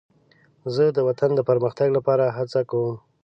[0.75, 2.95] زه د وطن د پرمختګ لپاره هڅه کوم.